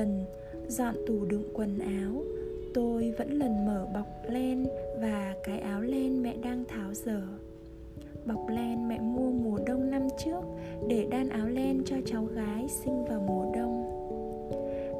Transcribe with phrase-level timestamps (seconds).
[0.00, 0.24] lần
[0.68, 2.22] dọn tủ đựng quần áo,
[2.74, 4.66] tôi vẫn lần mở bọc len
[5.00, 7.22] và cái áo len mẹ đang tháo dở.
[8.24, 10.40] Bọc len mẹ mua mùa đông năm trước
[10.88, 13.84] để đan áo len cho cháu gái sinh vào mùa đông.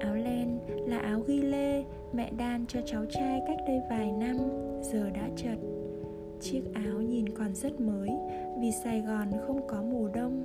[0.00, 4.36] Áo len là áo ghi lê mẹ đan cho cháu trai cách đây vài năm,
[4.82, 5.58] giờ đã chật.
[6.40, 8.10] Chiếc áo nhìn còn rất mới
[8.60, 10.44] vì sài gòn không có mùa đông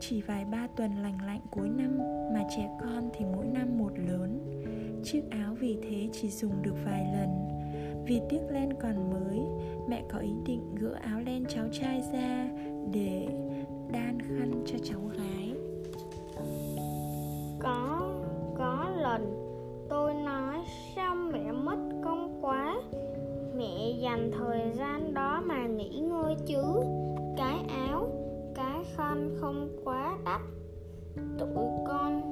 [0.00, 1.98] chỉ vài ba tuần lành lạnh cuối năm,
[2.34, 4.38] mà trẻ con thì mỗi năm một lớn.
[5.04, 7.28] Chiếc áo vì thế chỉ dùng được vài lần.
[8.06, 9.40] Vì tiếc len còn mới,
[9.88, 12.48] mẹ có ý định gỡ áo len cháu trai ra
[12.92, 13.26] để
[13.92, 15.54] đan khăn cho cháu gái.
[17.58, 18.00] Có
[18.58, 19.34] có lần
[19.88, 20.58] tôi nói
[20.96, 22.76] sao mẹ mất công quá.
[23.56, 26.62] Mẹ dành thời gian đó mà nghỉ ngơi chứ
[29.14, 30.40] cái không quá đắt.
[31.38, 32.22] Tụi con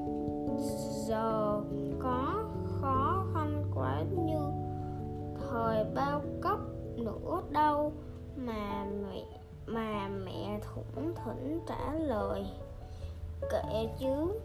[1.06, 1.60] giờ
[1.98, 2.44] có
[2.80, 4.40] khó khăn quá như
[5.50, 6.58] thời bao cấp
[6.96, 7.92] nữa đâu
[8.36, 9.24] mà mẹ
[9.66, 12.46] mà mẹ thủng thỉnh trả lời.
[13.50, 14.40] Kệ chứ,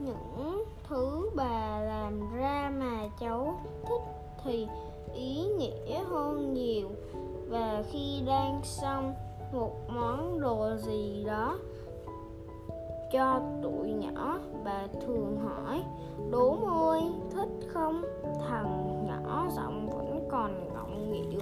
[0.00, 4.02] những thứ bà làm ra mà cháu thích
[4.44, 4.68] thì
[5.14, 6.88] ý nghĩa hơn nhiều.
[7.48, 9.14] Và khi đang xong
[9.52, 11.58] một món đồ gì đó
[13.12, 15.82] cho tụi nhỏ bà thường hỏi.
[16.30, 18.02] Đố môi, thích không?
[18.48, 21.40] Thằng nhỏ giọng vẫn còn ngọng nghịu.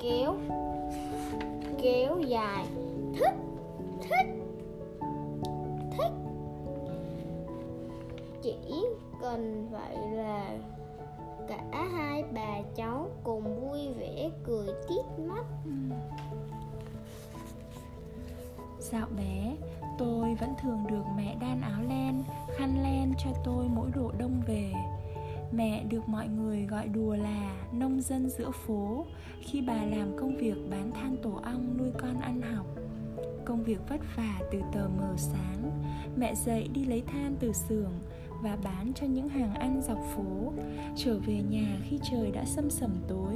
[0.00, 0.34] Kéo
[1.82, 2.66] kéo dài.
[3.18, 3.34] Thích
[4.00, 4.28] thích
[5.98, 6.12] thích.
[8.42, 8.56] Chỉ
[9.20, 10.58] cần vậy là
[11.48, 15.70] cả hai bà cháu cùng vui vẻ cười tít mắt ừ.
[18.80, 19.56] Dạo bé,
[19.98, 22.22] tôi vẫn thường được mẹ đan áo len,
[22.56, 24.72] khăn len cho tôi mỗi độ đông về.
[25.52, 29.04] Mẹ được mọi người gọi đùa là nông dân giữa phố
[29.40, 32.66] khi bà làm công việc bán than tổ ong nuôi con ăn học.
[33.44, 35.70] Công việc vất vả từ tờ mờ sáng,
[36.16, 37.92] mẹ dậy đi lấy than từ xưởng
[38.42, 40.52] và bán cho những hàng ăn dọc phố,
[40.96, 43.34] trở về nhà khi trời đã sâm sẩm tối.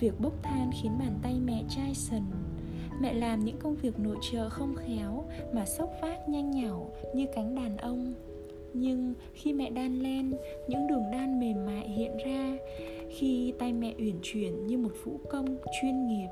[0.00, 2.22] Việc bốc than khiến bàn tay mẹ chai sần.
[3.00, 7.26] Mẹ làm những công việc nội trợ không khéo mà sốc vác nhanh nhảu như
[7.34, 8.14] cánh đàn ông.
[8.72, 10.34] Nhưng khi mẹ đan lên
[10.68, 12.56] những đường đan mềm mại hiện ra
[13.10, 16.28] khi tay mẹ uyển chuyển như một vũ công chuyên nghiệp.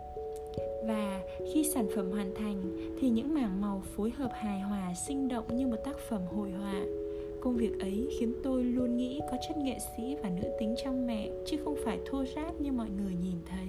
[0.86, 1.20] Và
[1.52, 5.56] khi sản phẩm hoàn thành thì những mảng màu phối hợp hài hòa sinh động
[5.56, 6.84] như một tác phẩm hội họa
[7.44, 11.06] công việc ấy khiến tôi luôn nghĩ có chất nghệ sĩ và nữ tính trong
[11.06, 13.68] mẹ, chứ không phải thô ráp như mọi người nhìn thấy.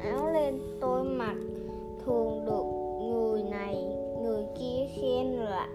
[0.00, 1.36] Áo lên tôi mặc,
[2.04, 2.64] thường được
[3.10, 3.84] người này,
[4.22, 5.68] người kia khen là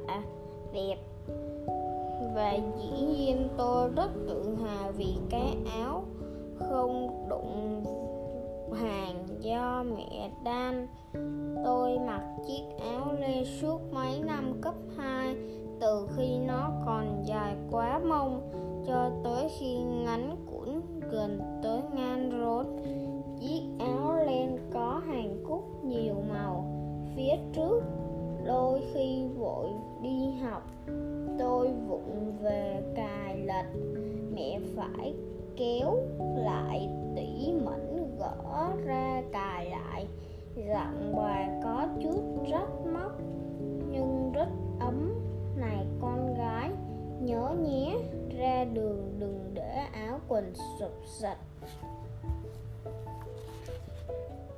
[0.74, 0.98] đẹp.
[2.36, 6.04] Và dĩ nhiên tôi rất tự hào vì cái áo
[6.60, 7.84] không đụng
[8.74, 10.88] hàng do mẹ đan
[11.66, 15.36] tôi mặc chiếc áo lê suốt mấy năm cấp 2
[15.82, 18.52] từ khi nó còn dài quá mông
[18.88, 20.82] cho tới khi ngắn củn
[21.12, 21.53] gần
[35.64, 35.98] kéo
[36.36, 40.08] lại tỉ mẩn gỡ ra cài lại.
[40.56, 43.12] Giọng bà có chút rất móc
[43.92, 44.48] nhưng rất
[44.80, 45.14] ấm.
[45.58, 46.70] Này con gái
[47.22, 47.98] nhớ nhé
[48.38, 51.38] ra đường đừng để áo quần sụp sạch.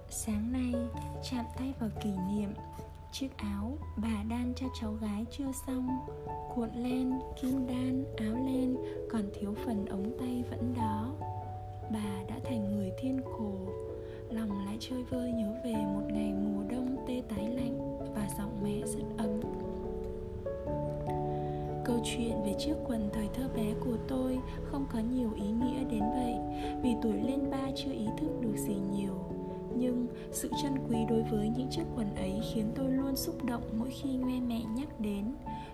[0.10, 0.74] Sáng nay,
[1.32, 2.54] chạm tay vào kỷ niệm
[3.20, 5.88] Chiếc áo bà đan cho cháu gái chưa xong.
[6.56, 8.78] Cuộn len, kim đan, áo len
[9.10, 11.14] Còn thiếu phần ống tay vẫn đó.
[11.92, 13.54] Bà đã thành người thiên cổ
[14.30, 18.60] Lòng lại chơi vơi nhớ về một ngày mùa đông tê tái lạnh Và giọng
[18.64, 19.42] mẹ rất ấm.
[21.86, 25.84] Câu chuyện về chiếc quần thời thơ bé của tôi không có nhiều ý nghĩa
[25.92, 26.36] đến vậy
[26.84, 29.35] Vì tuổi lên ba chưa ý thức được gì nhiều
[29.78, 33.64] nhưng sự trân quý đối với những chiếc quần ấy khiến tôi luôn xúc động
[33.78, 35.26] mỗi khi nghe mẹ nhắc đến.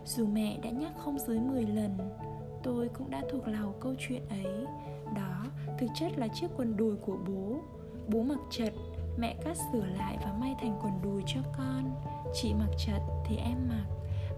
[0.05, 1.97] Dù mẹ đã nhắc không dưới 10 lần
[2.63, 4.65] Tôi cũng đã thuộc lòng câu chuyện ấy.
[5.15, 5.45] Đó
[5.79, 7.59] thực chất là chiếc quần đùi của bố.
[8.07, 8.73] Bố mặc chật,
[9.17, 11.91] mẹ cắt sửa lại và may thành quần đùi cho con.
[12.33, 13.85] Chị mặc chật thì em mặc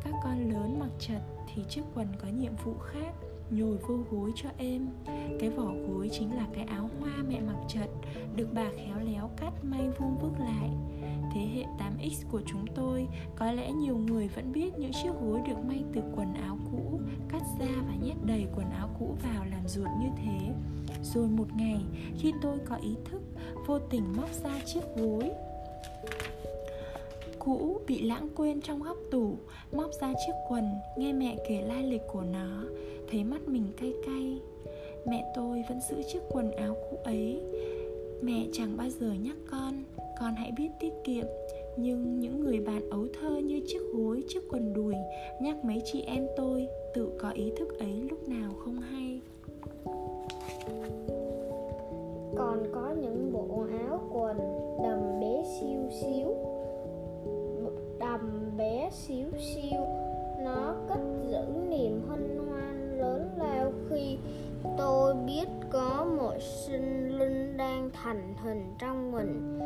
[0.04, 1.22] Các con lớn mặc chật
[1.54, 3.14] thì chiếc quần có nhiệm vụ khác
[3.56, 4.88] nhồi vô gối cho em,
[5.40, 7.90] cái vỏ gối chính là cái áo hoa mẹ mặc chật
[8.36, 10.70] được bà khéo léo cắt may vuông vức lại.
[11.34, 15.40] Thế hệ 8X của chúng tôi có lẽ nhiều người vẫn biết những chiếc gối
[15.48, 19.46] được may từ quần áo cũ cắt ra và nhét đầy quần áo cũ vào
[19.46, 20.54] làm ruột như thế.
[21.04, 21.82] Rồi một ngày
[22.18, 23.22] khi tôi có ý thức
[23.68, 25.32] vô tình móc ra chiếc gối
[27.46, 29.36] cũ bị lãng quên trong góc tủ,
[29.72, 32.64] móc ra chiếc quần, nghe mẹ kể lai lịch của nó,
[33.12, 34.40] thấy mắt mình cay cay.
[35.06, 37.42] Mẹ tôi vẫn giữ chiếc quần áo cũ ấy.
[38.22, 39.84] Mẹ chẳng bao giờ nhắc con
[40.20, 41.26] con hãy biết tiết kiệm.
[41.78, 44.96] Nhưng những người bạn ấu thơ như chiếc gối, chiếc quần đùi,
[45.42, 49.22] nhắc mấy chị em tôi tự có ý thức ấy lúc nào không hay.
[52.36, 54.38] Còn có những bộ áo quần
[54.84, 56.53] đầm bé siêu xíu
[58.94, 59.82] xíu xiu.
[60.44, 61.00] Nó cất
[61.30, 64.18] giữ niềm hân hoan lớn lao khi
[64.78, 69.60] tôi biết có một sinh linh đang thành hình trong mình.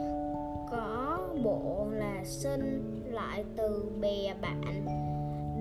[0.72, 4.86] Có bộ là sinh lại từ bè bạn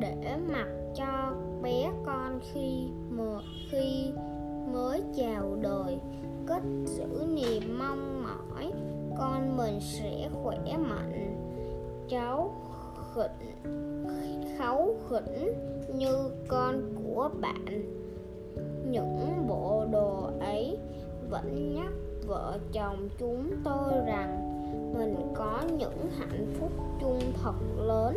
[0.00, 3.40] để mặc cho bé con khi một
[3.70, 4.12] khi
[4.72, 5.98] mới chào đời.
[6.46, 8.72] Cất giữ niềm mong mỏi,
[9.18, 11.36] con mình sẽ khỏe mạnh.
[12.08, 12.54] Cháu
[13.16, 14.06] khỉnh,
[14.58, 15.52] kháu khỉnh
[15.94, 17.64] như con của bạn.
[18.90, 20.78] Những bộ đồ ấy
[21.30, 21.92] vẫn nhắc
[22.26, 24.52] vợ chồng chúng tôi rằng
[24.98, 28.16] mình có những hạnh phúc chung thật lớn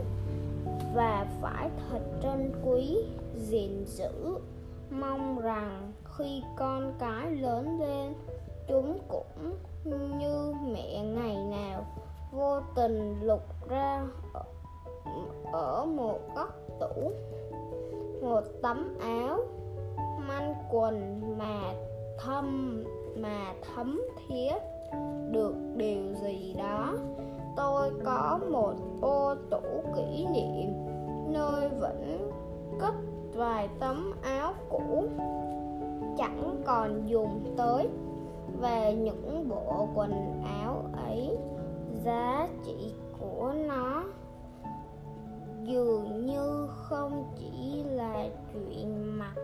[0.95, 2.97] và phải thật trân quý,
[3.35, 4.37] gìn giữ.
[4.89, 8.13] Mong rằng khi con cái lớn lên,
[8.67, 9.53] chúng cũng
[10.19, 11.85] như mẹ ngày nào
[12.31, 14.05] vô tình lục ra
[15.51, 16.49] ở, một góc
[16.79, 17.11] tủ.
[18.21, 19.39] Một tấm áo
[20.27, 21.73] manh quần mà
[22.19, 22.83] thâm
[23.17, 24.55] mà thấm thiết
[25.31, 26.93] được điều gì đó?
[27.55, 30.73] Tôi có một ô tủ kỷ niệm
[31.27, 32.31] nơi vẫn
[32.79, 32.93] cất
[33.33, 35.07] vài tấm áo cũ.
[36.17, 37.89] Chẳng còn dùng tới
[38.61, 41.37] về những bộ quần áo ấy.
[42.05, 44.03] Giá trị của nó
[45.69, 49.35] dường như không chỉ là chuyện mặt